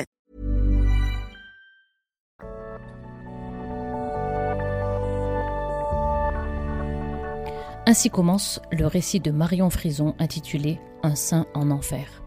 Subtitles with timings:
[7.87, 12.21] Ainsi commence le récit de Marion Frison intitulé Un sein en enfer.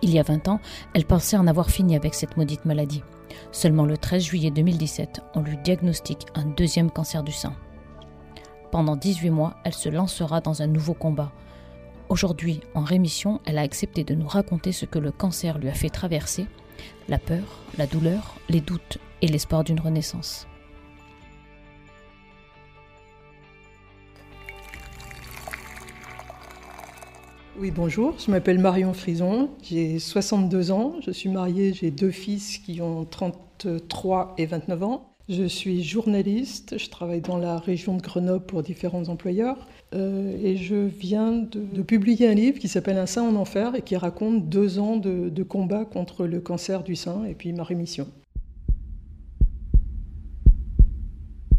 [0.00, 0.60] Il y a 20 ans,
[0.94, 3.02] elle pensait en avoir fini avec cette maudite maladie.
[3.52, 7.52] Seulement le 13 juillet 2017, on lui diagnostique un deuxième cancer du sein.
[8.72, 11.32] Pendant 18 mois, elle se lancera dans un nouveau combat.
[12.08, 15.74] Aujourd'hui, en rémission, elle a accepté de nous raconter ce que le cancer lui a
[15.74, 16.46] fait traverser,
[17.08, 17.44] la peur,
[17.76, 20.46] la douleur, les doutes et l'espoir d'une renaissance.
[27.60, 32.58] Oui, bonjour, je m'appelle Marion Frison, j'ai 62 ans, je suis mariée, j'ai deux fils
[32.58, 35.16] qui ont 33 et 29 ans.
[35.28, 39.66] Je suis journaliste, je travaille dans la région de Grenoble pour différents employeurs.
[39.92, 43.82] Euh, et je viens de, publier un livre qui s'appelle Un sein en enfer et
[43.82, 47.64] qui raconte deux ans de, de combat contre le cancer du sein et puis ma
[47.64, 48.06] rémission.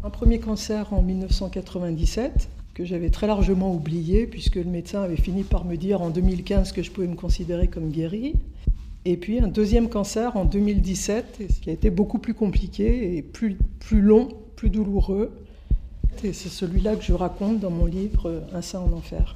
[0.02, 2.48] Un premier cancer en 1997
[2.80, 6.72] que j'avais très largement oublié, puisque le médecin avait fini par me dire en 2015
[6.72, 8.36] que je pouvais me considérer comme guéri.
[9.04, 13.22] Et puis un deuxième cancer en 2017, ce qui a été beaucoup plus compliqué et
[13.22, 15.30] plus, plus long, plus douloureux.
[16.24, 19.36] C'est celui-là que je raconte dans mon livre Un sein en enfer.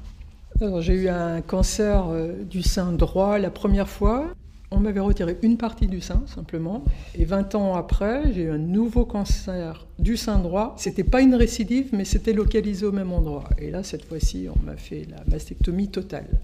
[0.79, 4.33] J'ai eu un cancer euh, du sein droit la première fois.
[4.75, 6.83] On m'avait retiré une partie du sein, simplement.
[7.13, 10.73] Et 20 ans après, j'ai eu un nouveau cancer du sein droit.
[10.79, 13.47] C'était pas une récidive, mais c'était localisé au même endroit.
[13.59, 16.41] Et là, cette fois-ci, on m'a fait la mastectomie totale.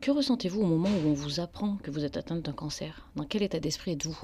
[0.00, 3.08] Que ressentez-vous au moment où on vous apprend que vous êtes atteinte d'un cancer?
[3.16, 4.16] Dans quel état d'esprit êtes-vous?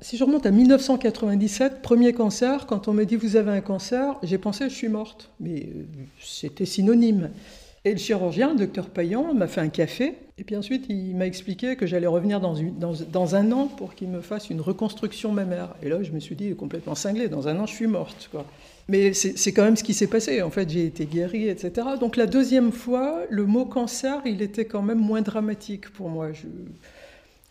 [0.00, 4.16] Si je remonte à 1997, premier cancer, quand on me dit vous avez un cancer,
[4.24, 5.30] j'ai pensé je suis morte.
[5.38, 5.84] Mais euh,
[6.20, 7.30] c'était synonyme.
[7.86, 10.14] Et le chirurgien, le docteur Payan, m'a fait un café.
[10.38, 14.20] Et puis ensuite, il m'a expliqué que j'allais revenir dans, un an pour qu'il me
[14.20, 15.76] fasse une reconstruction mammaire.
[15.82, 18.28] Et là, je me suis dit, complètement cinglé, dans un an, je suis morte.
[18.32, 18.46] Quoi.
[18.88, 20.40] Mais c'est quand même ce qui s'est passé.
[20.42, 21.86] En fait, j'ai été guérie, etc.
[22.00, 26.28] Donc la deuxième fois, le mot cancer, il était quand même moins dramatique pour moi.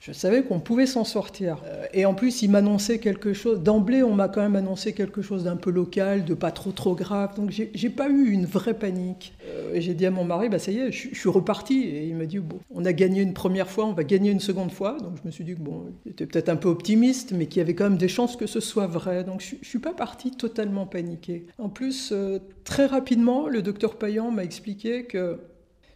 [0.05, 1.61] Je savais qu'on pouvait s'en sortir.
[1.65, 3.63] Euh, et en plus, il m'annonçait quelque chose.
[3.63, 6.93] D'emblée, on m'a quand même annoncé quelque chose d'un peu local, de pas trop trop
[6.93, 7.37] grave.
[7.37, 9.33] Donc, j'ai pas eu une vraie panique.
[9.47, 11.83] Euh, et j'ai dit à mon mari, bah ça y est, je, suis reparti.
[11.83, 14.41] Et il m'a dit, bon, on a gagné une première fois, on va gagner une
[14.41, 14.97] seconde fois.
[14.99, 17.61] Donc, je me suis dit que bon, j'étais peut-être un peu optimiste, mais qu'il y
[17.61, 19.23] avait quand même des chances que ce soit vrai.
[19.23, 21.45] Donc, je, je suis pas partie totalement paniquée.
[21.57, 25.39] En plus, euh, très rapidement, le docteur Payan m'a expliqué que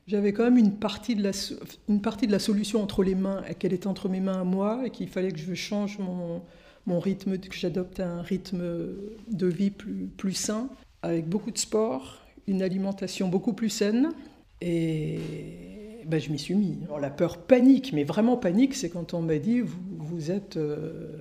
[0.07, 4.21] j'avais quand même une partie, de la, solution entre les mains, qu'elle était entre mes
[4.21, 8.63] mains à moi, et qu'il fallait que je change mon, rythme, que j'adopte un rythme
[9.29, 10.69] de vie plus, sain,
[11.01, 14.11] avec beaucoup de sport, une alimentation beaucoup plus saine.
[14.61, 15.19] Et
[16.05, 16.77] ben, je m'y suis mis.
[17.01, 21.11] La peur panique, mais vraiment panique, c'est quand on m'a dit vous, êtes, euh,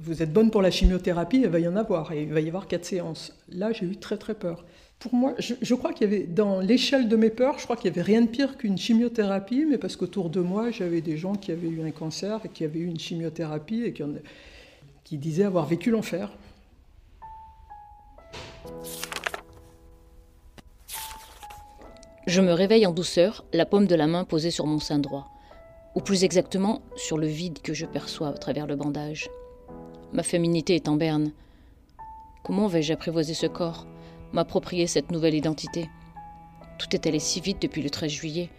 [0.00, 2.46] vous êtes bonne pour la chimiothérapie, il va y en avoir, et il va y
[2.46, 3.36] avoir quatre séances.
[3.48, 4.64] Là, j'ai eu très très peur
[5.02, 7.90] pour moi, je, crois qu'il y avait, dans l'échelle de mes peurs, je crois qu'il
[7.90, 11.34] n'y avait rien de pire qu'une chimiothérapie, mais parce qu'autour de moi, j'avais des gens
[11.34, 14.04] qui avaient eu un cancer et qui avaient eu une chimiothérapie et qui,
[15.02, 16.30] qui disaient avoir vécu l'enfer.
[22.28, 25.26] Je me réveille en douceur, la paume de la main posée sur mon sein droit,
[25.96, 29.28] ou plus exactement sur le vide que je perçois à travers le bandage.
[30.12, 31.32] Ma féminité est en berne.
[32.44, 33.88] Comment vais-je apprivoiser ce corps,
[34.32, 35.88] m'approprier cette nouvelle identité
[36.78, 38.50] Tout est allé si vite depuis le 13 juillet,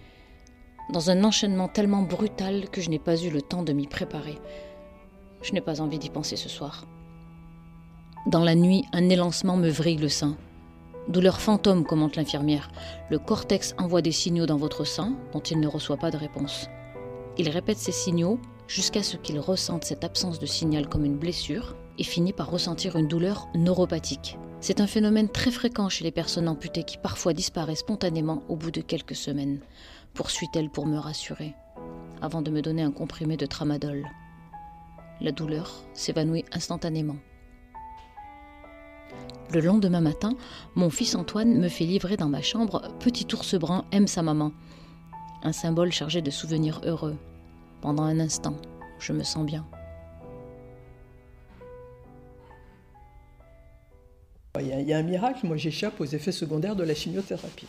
[0.91, 4.37] dans un enchaînement tellement brutal que je n'ai pas eu le temps de m'y préparer.
[5.41, 6.85] Je n'ai pas envie d'y penser ce soir.
[8.27, 10.37] Dans la nuit, un élancement me vrille le sein.
[11.09, 12.71] Douleur fantôme, commente l'infirmière.
[13.09, 16.69] Le cortex envoie des signaux dans votre sein dont il ne reçoit pas de réponse.
[17.37, 21.75] Il répète ces signaux jusqu'à ce qu'il ressente cette absence de signal comme une blessure
[21.97, 24.37] et finit par ressentir une douleur neuropathique.
[24.61, 28.71] C'est un phénomène très fréquent chez les personnes amputées qui parfois disparaît spontanément au bout
[28.71, 29.59] de quelques semaines,
[30.13, 31.53] poursuit-elle pour me rassurer,
[32.21, 34.07] avant de me donner un comprimé de tramadol.
[35.21, 37.17] La douleur s'évanouit instantanément.
[39.53, 40.33] Le lendemain matin,
[40.75, 44.51] mon fils Antoine me fait livrer dans ma chambre Petit ours brun aime sa maman.
[45.43, 47.17] Un symbole chargé de souvenirs heureux.
[47.81, 48.55] Pendant un instant,
[48.99, 49.65] je me sens bien.
[54.59, 57.65] Il y, a, un miracle, moi j'échappe aux effets secondaires de la chimiothérapie.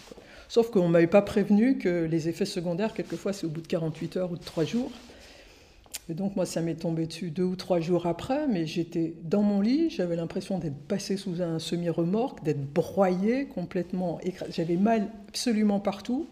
[0.48, 3.66] Sauf qu'on ne m'avait pas prévenu que les effets secondaires, quelquefois, c'est au bout de
[3.66, 4.92] 48 heures ou de 3 jours.
[6.10, 9.42] Et donc moi, ça m'est tombé dessus deux ou trois jours après, mais j'étais dans
[9.42, 14.20] mon lit, j'avais l'impression d'être passé sous un semi-remorque, d'être broyé complètement,
[14.50, 16.28] j'avais mal absolument partout,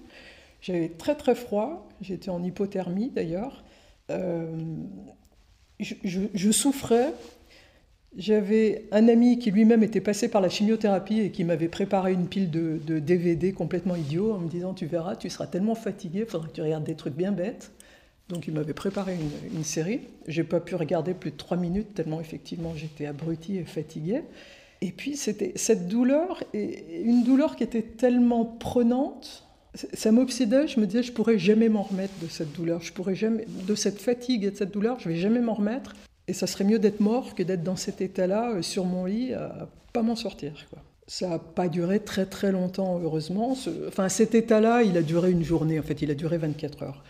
[0.60, 3.64] j'avais très très froid, j'étais en hypothermie d'ailleurs,
[4.10, 4.54] euh,
[5.80, 7.14] je, souffrais,
[8.16, 12.26] j'avais un ami qui lui-même était passé par la chimiothérapie et qui m'avait préparé une
[12.26, 16.26] pile de, DVD complètement idiot en me disant tu verras, tu seras tellement fatigué, il
[16.26, 17.70] faudra que tu regardes des trucs bien bêtes.
[18.28, 20.00] Donc il m'avait préparé une, une série.
[20.28, 24.22] J'ai pas pu regarder plus de trois minutes tellement effectivement j'étais abruti et fatigué.
[24.82, 30.66] Et puis c'était cette douleur, et une douleur qui était tellement prenante, ça m'obsédait.
[30.66, 33.74] Je me disais je pourrais jamais m'en remettre de cette douleur, je pourrais jamais de
[33.74, 35.94] cette fatigue et de cette douleur, je vais jamais m'en remettre.
[36.28, 39.34] Et ça serait mieux d'être mort que d'être dans cet état-là euh, sur mon lit,
[39.34, 40.52] à pas m'en sortir.
[41.06, 43.56] Ça n'a pas duré très très longtemps, heureusement.
[43.88, 47.04] Enfin, cet état-là, il a duré une journée, en fait, il a duré 24 heures.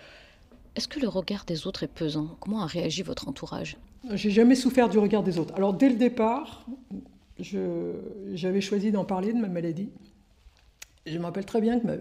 [0.75, 2.37] Est-ce que le regard des autres est pesant?
[2.41, 3.77] Comment a réagi votre entourage?
[4.15, 5.55] J'ai jamais souffert du regard des autres.
[5.55, 6.67] Alors dès le départ,
[7.39, 9.91] j'avais choisi d'en parler de ma maladie.
[11.05, 11.95] Je me rappelle très bien que ma,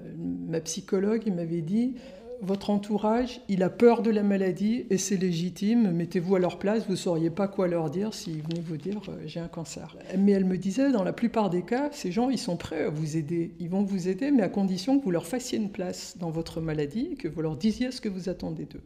[0.48, 1.96] ma psychologue m'avait dit
[2.42, 5.92] votre entourage, il a peur de la maladie et c'est légitime.
[5.92, 9.00] Mettez-vous à leur place, vous ne sauriez pas quoi leur dire s'ils venaient vous dire
[9.10, 9.96] euh, j'ai un cancer.
[10.18, 12.90] Mais elle me disait, dans la plupart des cas, ces gens, ils sont prêts à
[12.90, 13.54] vous aider.
[13.60, 16.62] Ils vont vous aider, mais à condition que vous leur fassiez une place dans votre
[16.62, 18.84] maladie, que vous leur disiez ce que vous attendez d'eux.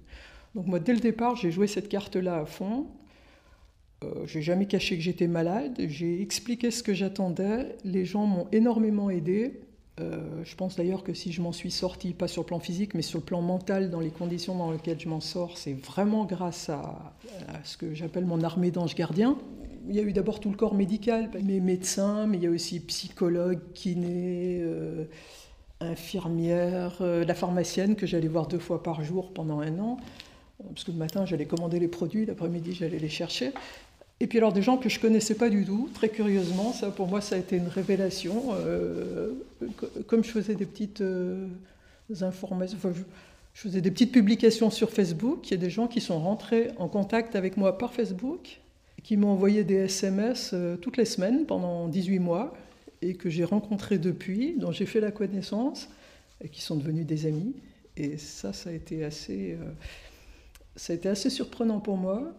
[0.54, 2.88] Donc moi, dès le départ, j'ai joué cette carte-là à fond.
[4.04, 5.80] Euh, j'ai jamais caché que j'étais malade.
[5.88, 7.78] J'ai expliqué ce que j'attendais.
[7.86, 9.62] Les gens m'ont énormément aidé.
[10.02, 12.94] Euh, je pense d'ailleurs que si je m'en suis sorti, pas sur le plan physique,
[12.94, 16.26] mais sur le plan mental, dans les conditions dans lesquelles je m'en sors, c'est vraiment
[16.26, 17.14] grâce à,
[17.64, 19.38] ce que j'appelle mon armée d'anges gardiens.
[19.88, 22.50] Il y a eu d'abord tout le corps médical, mes médecins, mais il y a
[22.50, 25.06] aussi psychologues, kinés, euh,
[25.80, 29.98] infirmières, euh, la pharmacienne que j'allais voir deux fois par jour pendant un an.
[30.70, 33.54] Parce que le matin, j'allais commander les produits, l'après-midi, j'allais les chercher.
[34.22, 37.08] Et puis alors des gens que je connaissais pas du tout, très curieusement, ça pour
[37.08, 38.54] moi ça a été une révélation.
[38.54, 39.32] Euh,
[40.08, 41.48] comme je faisais des petites euh,
[42.22, 46.20] informations, je, faisais des petites publications sur Facebook, il y a des gens qui sont
[46.20, 48.62] rentrés en contact avec moi par Facebook,
[49.04, 52.54] qui m'ont envoyé des SMS euh, toutes les semaines pendant 18 mois,
[53.02, 55.90] et que j'ai rencontrés depuis, dont j'ai fait la connaissance,
[56.42, 57.54] et qui sont devenus des amis.
[57.98, 59.58] Et ça, ça a été assez,
[60.76, 62.34] ça a été assez surprenant pour moi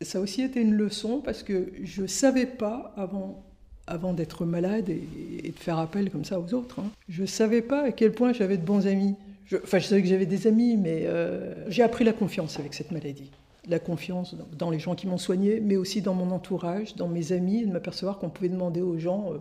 [0.00, 4.90] ça a aussi été une leçon parce que je ne savais pas avant, d'être malade
[4.90, 8.12] et, de faire appel comme ça aux autres, hein, je ne savais pas à quel
[8.12, 9.14] point j'avais de bons amis.
[9.62, 12.90] Enfin, je savais que j'avais des amis, mais euh, j'ai appris la confiance avec cette
[12.90, 13.30] maladie.
[13.66, 17.32] La confiance dans, les gens qui m'ont soigné, mais aussi dans mon entourage, dans mes
[17.32, 19.38] amis, et de m'apercevoir qu'on pouvait demander aux gens euh,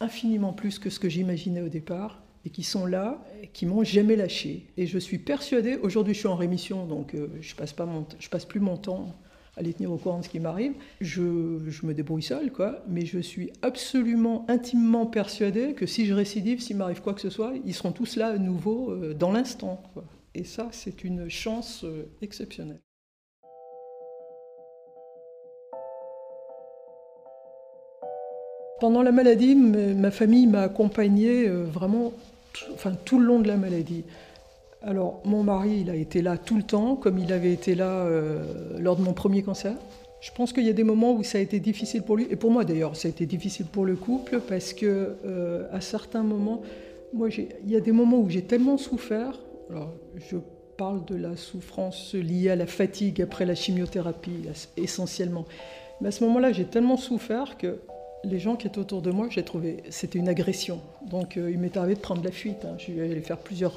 [0.00, 4.16] infiniment plus que ce que j'imaginais au départ et qui sont là, qui m'ont jamais
[4.16, 4.66] lâché.
[4.76, 7.86] Et je suis persuadée, aujourd'hui je suis en rémission, donc euh, je passe pas
[8.30, 9.14] passe plus mon temps
[9.58, 10.74] aller tenir au courant de ce qui m'arrive.
[11.00, 16.60] Je, me débrouille seul, quoi, mais je suis absolument intimement persuadé que si je récidive,
[16.60, 19.82] s'il m'arrive quoi que ce soit, ils seront tous là à nouveau euh, dans l'instant.
[20.34, 22.80] Et ça, c'est une chance euh, exceptionnelle.
[28.80, 32.12] Pendant la maladie, ma famille m'a accompagné euh, vraiment
[32.72, 34.04] enfin, tout le long de la maladie.
[34.82, 37.90] Alors, mon mari, il a été là tout le temps, comme il avait été là
[37.90, 39.74] euh, lors de mon premier cancer.
[40.20, 42.36] Je pense qu'il y a des moments où ça a été difficile pour lui, et
[42.36, 46.22] pour moi d'ailleurs, ça a été difficile pour le couple, parce que euh, à certains
[46.22, 46.62] moments,
[47.12, 49.40] moi, il y a des moments où j'ai tellement souffert.
[49.70, 50.36] Alors, je
[50.76, 54.44] parle de la souffrance liée à la fatigue après la chimiothérapie,
[54.76, 55.44] essentiellement.
[56.00, 57.80] Mais à ce moment-là, j'ai tellement souffert que
[58.24, 60.80] les gens qui étaient autour de moi, j'ai trouvé, c'était une agression.
[61.10, 62.64] Donc euh, il m'est arrivé de prendre la fuite.
[62.64, 62.74] Hein.
[62.78, 63.74] Je suis allée faire plusieurs,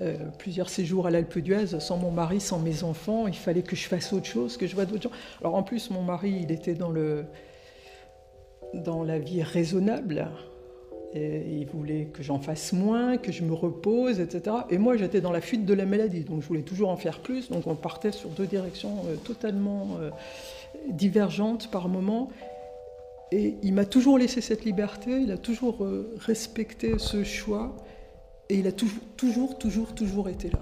[0.00, 3.26] euh, euh, plusieurs séjours à l'Alpe d'Huez sans mon mari, sans mes enfants.
[3.26, 5.16] Il fallait que je fasse autre chose, que je vois d'autres gens.
[5.40, 7.24] Alors en plus, mon mari, il était dans, le,
[8.74, 10.28] dans la vie raisonnable.
[11.16, 14.56] Et il voulait que j'en fasse moins, que je me repose, etc.
[14.68, 17.20] Et moi, j'étais dans la fuite de la maladie, donc je voulais toujours en faire
[17.20, 17.50] plus.
[17.50, 19.96] Donc on partait sur deux directions totalement
[20.88, 22.30] divergentes par moments.
[23.32, 27.74] Et il m'a toujours laissé cette liberté, il a toujours euh, respecté ce choix,
[28.48, 30.60] et il a toujours, toujours, toujours, toujours été là.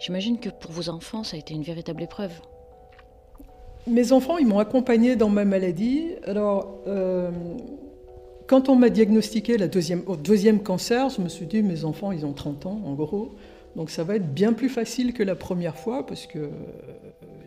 [0.00, 2.32] J'imagine que pour vos enfants, ça a été une véritable épreuve.
[3.86, 6.12] Mes enfants, ils m'ont accompagné dans ma maladie.
[6.24, 7.30] Alors, euh,
[8.46, 12.24] quand on m'a diagnostiqué la deuxième, deuxième cancer, je me suis dit, mes enfants, ils
[12.26, 13.32] ont 30 ans, en gros.
[13.76, 16.48] Donc ça va être bien plus facile que la première fois, parce que euh,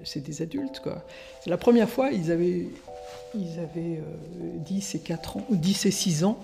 [0.04, 1.04] c'est des adultes, quoi.
[1.46, 2.68] La première fois, ils avaient
[3.36, 4.02] ils avaient
[4.66, 6.38] 10 euh, et 4 ans, 10 et 6 ans.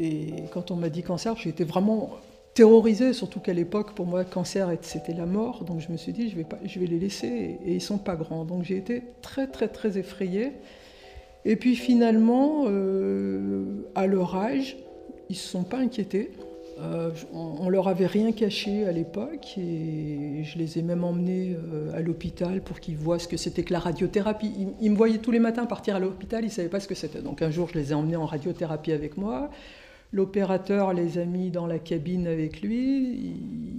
[0.00, 2.10] Et quand on m'a dit cancer, été vraiment
[2.54, 5.64] terrorisée, surtout qu'à l'époque, pour moi, cancer, c'était la mort.
[5.64, 6.36] Donc je me suis dit, je
[6.80, 7.26] vais, les laisser,
[7.64, 8.44] et, ils ne sont pas grands.
[8.44, 10.52] Donc j'ai été très, très, très effrayée.
[11.44, 13.64] Et puis finalement, euh,
[13.94, 14.76] à leur âge,
[15.28, 16.30] ils ne se sont pas inquiétés.
[16.80, 21.92] Euh, on, leur avait rien caché à l'époque et je les ai même emmenés euh,
[21.92, 24.52] à l'hôpital pour qu'ils voient ce que c'était que la radiothérapie.
[24.80, 26.94] Ils, me voyaient tous les matins partir à l'hôpital, ils ne savaient pas ce que
[26.94, 27.20] c'était.
[27.20, 29.50] Donc un jour, je les ai emmenés en radiothérapie avec moi.
[30.10, 33.34] L'opérateur les a mis dans la cabine avec lui.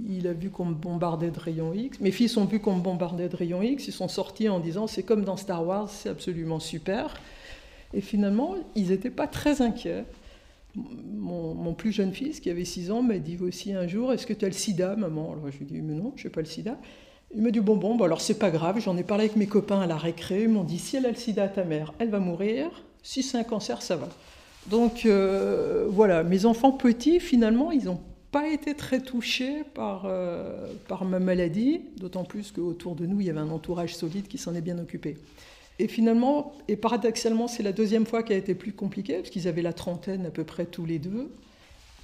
[0.07, 1.99] Il, a vu qu'on me bombardait de rayons X.
[1.99, 3.87] Mes fils ont vu qu'on me bombardait de rayons X.
[3.87, 7.15] Ils sont sortis en disant c'est comme dans Star Wars, c'est absolument super.
[7.95, 10.03] Et finalement, ils n'étaient pas très inquiets.
[10.75, 14.33] Mon, plus jeune fils, qui avait 6 ans, m'a dit aussi un jour Est-ce que
[14.33, 15.31] tu as le sida, maman?
[15.31, 16.77] Alors je lui ai dit Mais non, je n'ai pas le sida.
[17.33, 18.79] Il m'a dit Bon, bon, bon alors c'est pas grave.
[18.79, 20.43] J'en ai parlé avec mes copains à la récré.
[20.43, 22.83] Ils m'ont dit Si elle a le sida ta mère, elle va mourir.
[23.01, 24.09] Si c'est un cancer, ça va.
[24.67, 28.01] Donc euh, voilà, mes enfants petits, finalement, ils n'ont
[28.31, 33.27] pas été très touchés par, euh, par ma maladie, d'autant plus qu'autour de nous, il
[33.27, 35.17] y avait un entourage solide qui s'en est bien occupé.
[35.79, 39.47] Et finalement, et paradoxalement, c'est la deuxième fois qui a été plus compliquée, parce qu'ils
[39.47, 41.31] avaient la trentaine à peu près tous les deux.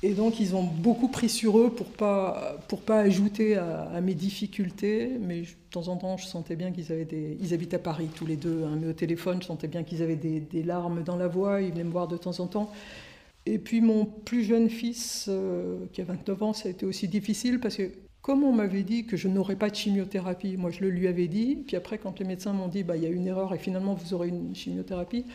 [0.04, 4.14] Et donc, ils ont beaucoup pris sur eux pour pas pour pas ajouter à, mes
[4.14, 5.12] difficultés.
[5.20, 7.38] Mais de temps en temps, je sentais bien qu'ils avaient des.
[7.42, 10.04] Ils habitent à Paris tous les deux, hein, mais au téléphone, je sentais bien qu'ils
[10.04, 11.62] avaient des, des, larmes dans la voix.
[11.62, 12.72] Ils venaient me voir de temps en temps.
[13.46, 17.08] Et puis, mon plus jeune fils, euh, qui a 29 ans, ça a été aussi
[17.08, 17.92] difficile parce que
[18.26, 21.28] comme on m'avait dit que je n'aurais pas de chimiothérapie, moi je le lui avais
[21.28, 23.60] dit, puis après quand les médecins m'ont dit bah, il y a une erreur et
[23.60, 25.26] finalement vous aurez une chimiothérapie,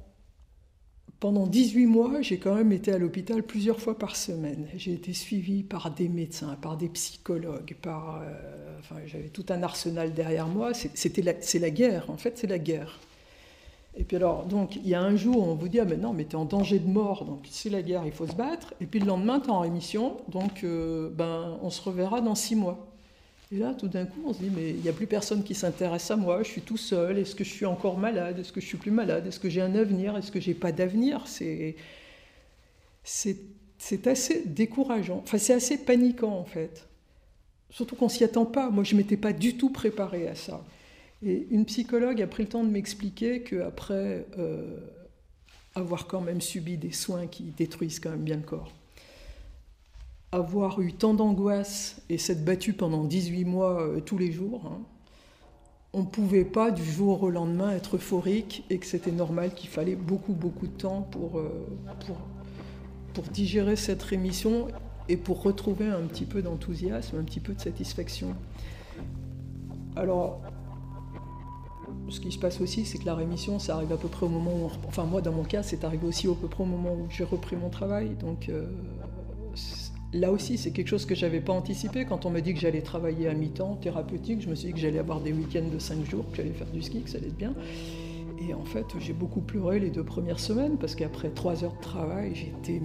[1.19, 4.67] pendant 18 mois, j'ai quand même été à l'hôpital plusieurs fois par semaine.
[4.75, 9.63] J'ai été suivi par des médecins, par des psychologues, par, euh, enfin, j'avais tout un
[9.63, 10.73] arsenal derrière moi.
[10.73, 11.17] C'est
[11.59, 12.99] la guerre, en fait, c'est la guerre.
[13.95, 16.13] Et puis alors, donc, il y a un jour on vous dit, ah mais non,
[16.13, 18.73] mais tu es en danger de mort, donc c'est la guerre, il faut se battre.
[18.81, 22.35] Et puis le lendemain, tu es en rémission, donc euh, ben, on se reverra dans
[22.35, 22.87] six mois.
[23.51, 25.53] Et là, tout d'un coup, on se dit, mais il n'y a plus personne qui
[25.53, 28.59] s'intéresse à moi, je suis tout seul, est-ce que je suis encore malade, est-ce que
[28.59, 31.25] je suis plus malade, est-ce que j'ai un avenir, est-ce que j'ai pas d'avenir?
[31.27, 31.75] C'est
[34.07, 36.87] assez décourageant, enfin c'est assez paniquant en fait.
[37.69, 40.63] Surtout qu'on s'y attend pas, moi je m'étais pas du tout préparé à ça.
[41.25, 44.77] Et une psychologue a pris le temps de m'expliquer qu'après euh,
[45.73, 48.71] avoir quand même subi des soins qui détruisent quand même bien le corps,
[50.33, 54.81] avoir eu tant d'angoisse et s'être battu pendant 18 mois euh, tous les jours, hein,
[55.93, 59.69] on ne pouvait pas du jour au lendemain être euphorique et que c'était normal qu'il
[59.69, 61.67] fallait beaucoup beaucoup de temps pour, euh,
[62.05, 62.17] pour,
[63.13, 64.67] pour digérer cette rémission
[65.07, 68.35] et pour retrouver un petit peu d'enthousiasme, un petit peu de satisfaction.
[69.95, 70.41] Alors,
[72.09, 74.29] ce qui se passe aussi, c'est que la rémission, ça arrive à peu près au
[74.29, 76.93] moment où, enfin moi dans mon cas, c'est arrivé aussi à peu près au moment
[76.93, 78.15] où j'ai repris mon travail.
[78.19, 78.67] Donc euh,
[80.13, 82.05] là aussi, c'est quelque chose que j'avais pas anticipé.
[82.05, 84.79] Quand on m'a dit que j'allais travailler à mi-temps, thérapeutique, je me suis dit que
[84.79, 87.27] j'allais avoir des week-ends de 5 jours, que j'allais faire du ski, que ça allait
[87.27, 87.53] être bien.
[88.47, 91.81] Et en fait, j'ai beaucoup pleuré les deux premières semaines parce qu'après trois heures de
[91.81, 92.81] travail, j'étais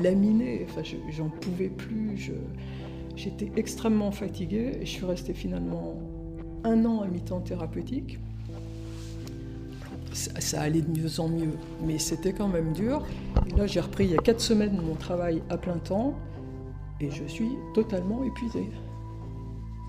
[0.00, 0.66] laminée.
[0.68, 2.32] Enfin, j'en pouvais plus.
[3.16, 6.00] J'étais extrêmement fatiguée et je suis restée finalement
[6.64, 8.18] un an à mi-temps thérapeutique.
[10.12, 11.52] Ça, allait de mieux en mieux,
[11.84, 13.02] mais c'était quand même dur.
[13.46, 16.14] Et là, j'ai repris il y a quatre semaines mon travail à plein temps
[17.00, 18.68] et je suis totalement épuisée.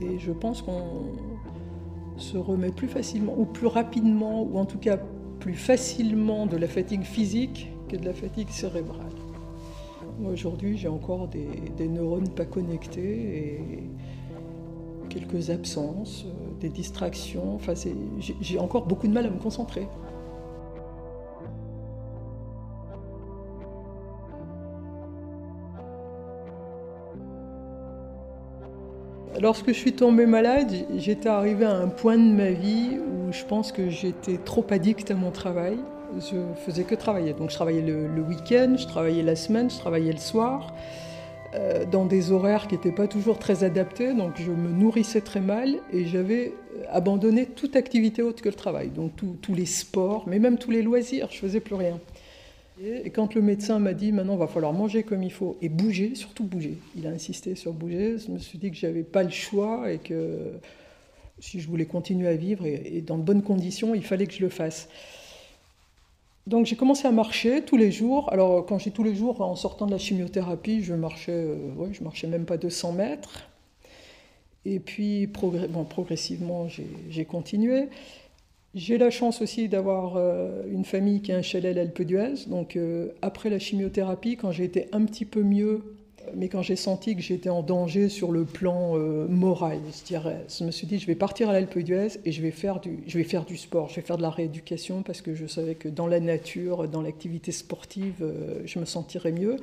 [0.02, 1.14] Et je pense qu'on
[2.18, 4.98] se remet plus facilement, ou plus rapidement, ou en tout cas
[5.40, 9.12] plus facilement de la fatigue physique que de la fatigue cérébrale.
[10.26, 13.90] Aujourd'hui, j'ai encore des, des, neurones pas connectés et
[15.10, 17.56] quelques absences, euh, des distractions.
[17.56, 17.74] Enfin,
[18.42, 19.88] j'ai encore beaucoup de mal à me concentrer.
[29.42, 33.44] Lorsque je suis tombée malade, j'étais arrivée à un point de ma vie où je
[33.44, 35.78] pense que j'étais trop addicte à mon travail.
[36.20, 37.34] Je faisais que travailler.
[37.34, 40.76] Donc je travaillais le, week-end, je travaillais la semaine, je travaillais le soir,
[41.56, 44.14] euh, dans des horaires qui n'étaient pas toujours très adaptés.
[44.14, 46.54] Donc je me nourrissais très mal et j'avais
[46.92, 48.90] abandonné toute activité autre que le travail.
[48.90, 52.00] Donc tous les sports, mais même tous les loisirs, je faisais plus rien.
[52.86, 55.70] Et quand le médecin m'a dit maintenant il va falloir manger comme il faut et
[55.70, 59.24] bouger, surtout bouger, il a insisté sur bouger, je me suis dit que j'avais pas
[59.24, 60.54] le choix et que
[61.40, 64.42] si je voulais continuer à vivre et, dans de bonnes conditions, il fallait que je
[64.42, 64.90] le fasse.
[66.46, 68.32] Donc j'ai commencé à marcher tous les jours.
[68.34, 72.04] Alors quand j'ai tous les jours, en sortant de la chimiothérapie, je marchais, euh, je
[72.04, 73.48] marchais même pas 200 mètres.
[74.66, 76.68] Et puis progressivement,
[77.10, 77.90] j'ai continué.
[78.76, 82.48] J'ai la chance aussi d'avoir euh, une famille qui a un chalet à d'Huez.
[82.48, 85.96] Donc euh, après la chimiothérapie, quand j'ai été un petit peu mieux,
[86.36, 90.72] mais quand j'ai senti que j'étais en danger sur le plan euh, moral, je me
[90.72, 93.24] suis dit je vais partir à l'Alpe d'Huez et je vais, faire du, je vais
[93.24, 96.08] faire du sport, je vais faire de la rééducation parce que je savais que dans
[96.08, 98.26] la nature, dans l'activité sportive,
[98.66, 99.58] je me sentirais mieux.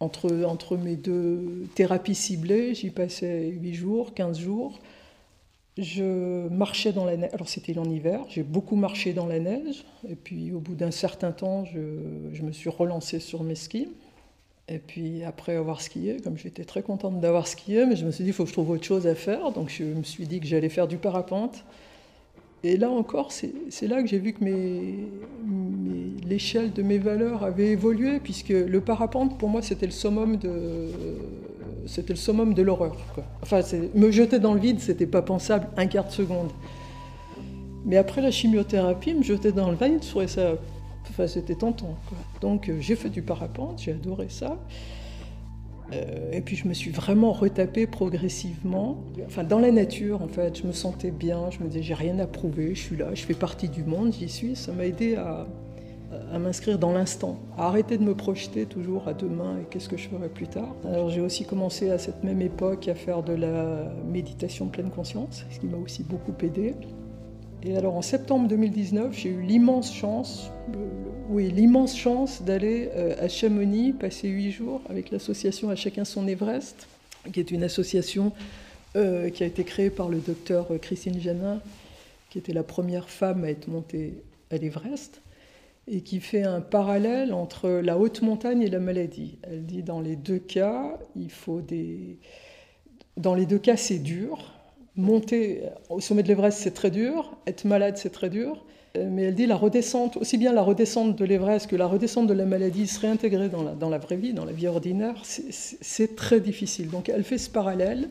[0.00, 4.80] Entre, entre mes deux thérapies ciblées, j'y passais 8 jours, 15 jours.
[5.78, 7.30] Je marchais dans la neige.
[7.34, 9.84] Alors c'était en hiver, j'ai beaucoup marché dans la neige.
[10.08, 13.88] Et puis au bout d'un certain temps, je, me suis relancée sur mes skis.
[14.68, 18.24] Et puis après avoir skié, comme j'étais très contente d'avoir skié, mais je me suis
[18.24, 19.52] dit, il faut que je trouve autre chose à faire.
[19.52, 21.64] Donc je me suis dit que j'allais faire du parapente.
[22.64, 24.44] Et là encore, c'est là que j'ai vu que
[26.26, 30.88] l'échelle de mes valeurs avait évolué, puisque le parapente, pour moi, c'était le summum de,
[31.86, 32.96] c'était le summum de l'horreur.
[33.42, 33.60] Enfin,
[33.94, 36.50] me jeter dans le vide, c'était pas pensable un quart de seconde.
[37.84, 40.54] Mais après la chimiothérapie, me jeter dans le vide, ça.
[41.08, 41.96] Enfin, c'était tentant.
[42.40, 44.58] Donc, euh, j'ai fait du parapente, j'ai adoré ça.
[45.92, 49.04] Euh, et puis je me suis vraiment retapée progressivement.
[49.24, 51.50] Enfin, dans la nature, en fait, je me sentais bien.
[51.50, 54.12] Je me disais, j'ai rien à prouver, je suis là, je fais partie du monde,
[54.12, 54.56] j'y suis.
[54.56, 55.46] Ça m'a aidé à,
[56.32, 59.96] à m'inscrire dans l'instant, à arrêter de me projeter toujours à demain et qu'est-ce que
[59.96, 60.74] je ferai plus tard.
[60.84, 65.44] Alors j'ai aussi commencé à cette même époque à faire de la méditation pleine conscience,
[65.50, 66.74] ce qui m'a aussi beaucoup aidé.
[67.62, 70.50] Et alors en septembre 2019, j'ai eu l'immense chance,
[71.28, 76.28] oui, l'immense chance d'aller euh, à Chamonix passer huit jours avec l'association À chacun son
[76.28, 76.86] Everest,
[77.32, 78.32] qui est une association
[78.94, 81.60] euh, qui a été créée par le docteur Christine Janin,
[82.30, 85.20] qui était la première femme à être montée à l'Everest
[85.88, 89.38] et qui fait un parallèle entre la haute montagne et la maladie.
[89.42, 92.18] Elle dit dans les deux cas, il faut des...
[93.16, 94.52] Dans les deux cas, c'est dur.
[94.96, 97.36] Monter au sommet de l'Everest, c'est très dur.
[97.46, 98.64] Être malade, c'est très dur.
[98.98, 102.34] Mais elle dit la redescente, aussi bien la redescente de l'Everest que la redescente de
[102.34, 106.16] la maladie, se réintégrer dans la, dans la vraie vie, dans la vie ordinaire, c'est
[106.16, 106.88] très difficile.
[106.90, 108.08] Donc elle fait ce parallèle.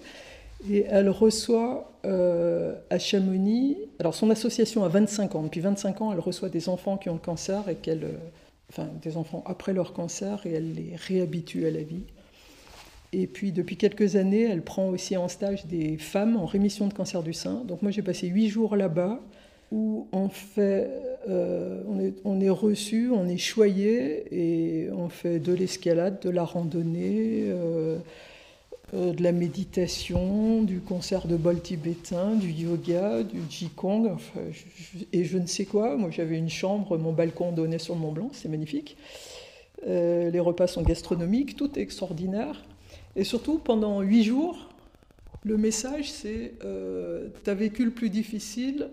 [0.69, 6.11] Et elle reçoit euh, à Chamonix, alors son association a 25 ans, depuis 25 ans,
[6.11, 8.17] elle reçoit des enfants qui ont le cancer et qu'elle, euh,
[8.69, 12.03] enfin des enfants après leur cancer et elle les réhabitue à la vie.
[13.13, 16.93] Et puis depuis quelques années, elle prend aussi en stage des femmes en rémission de
[16.93, 17.63] cancer du sein.
[17.65, 19.19] Donc moi j'ai passé huit jours là-bas
[19.71, 20.89] où on fait,
[21.29, 26.43] euh, est, on est reçu, on est choyé et on fait de l'escalade, de la
[26.43, 27.51] randonnée.
[28.93, 34.41] Euh, de la méditation, du concert de bol tibétain, du yoga, du jikong, enfin,
[35.11, 35.97] et je ne sais quoi.
[35.97, 38.95] Moi, j'avais une chambre, mon balcon donnait sur le Mont Blanc, c'est magnifique.
[39.87, 42.63] Euh, les repas sont gastronomiques, tout est extraordinaire.
[43.15, 44.69] Et surtout, pendant huit jours,
[45.43, 48.89] le message, c'est euh, tu as vécu le plus difficile,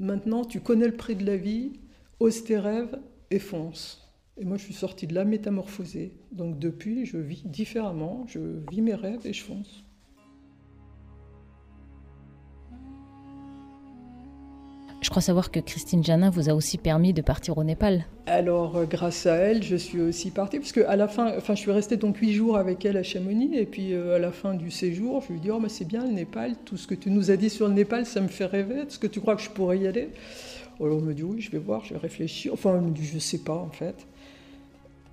[0.00, 1.72] maintenant tu connais le prix de la vie,
[2.18, 2.98] ose tes rêves
[3.30, 4.05] et fonce.
[4.38, 6.12] Et moi, je suis sortie de là métamorphosée.
[6.30, 8.38] Donc depuis, je vis différemment, je
[8.70, 9.82] vis mes rêves et je fonce.
[15.00, 18.06] Je crois savoir que Christine Janin vous a aussi permis de partir au Népal.
[18.26, 21.60] Alors, euh, grâce à elle, je suis aussi partie, parce qu'à la fin, enfin, je
[21.60, 24.54] suis restée donc huit jours avec elle à Chamonix, et puis euh, à la fin
[24.54, 26.94] du séjour, je lui ai dit, oh, mais c'est bien le Népal, tout ce que
[26.94, 29.36] tu nous as dit sur le Népal, ça me fait rêver, est-ce que tu crois
[29.36, 30.08] que je pourrais y aller?
[30.80, 32.52] Alors, elle me dit, oui, je vais voir, je vais réfléchir.
[32.52, 34.06] Enfin, elle me dit, je sais pas, en fait.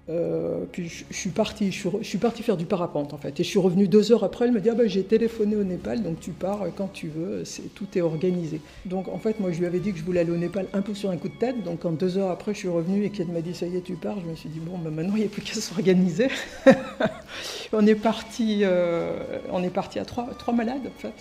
[0.09, 3.39] Euh, puis je, suis partie, je suis, partie faire du parapente en fait.
[3.39, 5.63] Et je suis revenue deux heures après, elle me dit ah ben, j'ai téléphoné au
[5.63, 8.59] Népal, donc tu pars quand tu veux, c'est, tout est organisé.
[8.85, 10.81] Donc en fait moi je lui avais dit que je voulais aller au Népal un
[10.81, 13.11] peu sur un coup de tête, donc quand deux heures après je suis revenue et
[13.11, 15.15] qu'elle m'a dit ça y est tu pars, je me suis dit bon ben, maintenant
[15.15, 16.27] il n'y a plus qu'à s'organiser.
[17.71, 19.17] on est parti, euh,
[19.53, 21.13] on est parti à trois, trois malades en fait,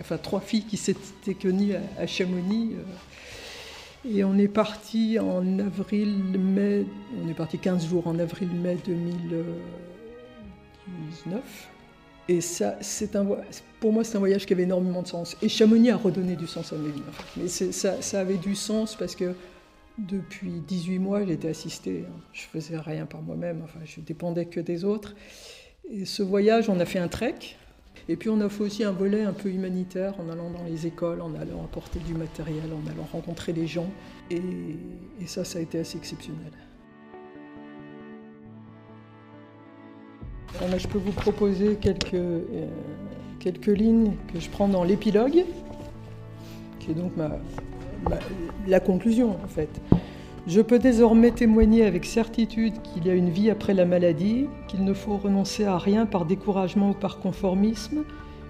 [0.00, 2.76] enfin trois filles qui s'étaient connues à, Chamonix.
[2.76, 2.82] Euh,
[4.08, 6.86] et on est parti en avril-mai,
[7.22, 11.68] on est parti 15 jours en avril-mai 2019.
[12.28, 13.26] Et ça, c'est un,
[13.80, 15.36] pour moi, c'est un voyage qui avait énormément de sens.
[15.42, 17.02] Et Chamonix a redonné du sens à ma vie.
[17.36, 19.34] Mais ça, ça, avait du sens parce que
[19.98, 22.04] depuis 18 mois, j'étais assistée.
[22.32, 23.60] Je faisais rien par moi-même.
[23.64, 25.14] Enfin, je dépendais que des autres.
[25.88, 27.36] Et ce voyage, on a fait un trek.
[28.08, 30.86] Et puis on a fait aussi un volet un peu humanitaire en allant dans les
[30.86, 33.90] écoles, en allant apporter du matériel, en allant rencontrer les gens.
[34.30, 34.40] Et,
[35.26, 36.52] ça, ça a été assez exceptionnel.
[40.78, 42.66] je peux vous proposer quelques, euh,
[43.40, 45.44] quelques lignes que je prends dans l'épilogue,
[46.78, 47.12] qui est donc
[48.66, 49.68] la conclusion en fait.
[50.46, 54.84] Je peux désormais témoigner avec certitude qu'il y a une vie après la maladie, qu'il
[54.84, 58.04] ne faut renoncer à rien par découragement ou par conformisme,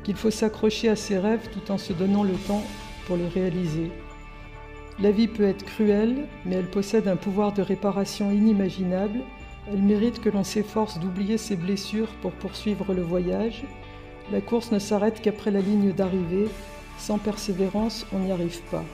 [0.04, 2.62] qu'il faut s'accrocher à ses rêves tout en se donnant le temps
[3.06, 3.90] pour les réaliser.
[5.00, 9.20] La vie peut être cruelle, mais elle possède un pouvoir de réparation inimaginable.
[9.72, 13.64] Elle mérite que l'on s'efforce d'oublier ses blessures pour poursuivre le voyage.
[14.30, 16.48] La course ne s'arrête qu'après la ligne d'arrivée.
[16.98, 18.84] Sans persévérance, on n'y arrive pas.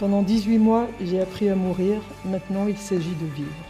[0.00, 3.69] Pendant 18 mois, j'ai appris à mourir, maintenant il s'agit de vivre.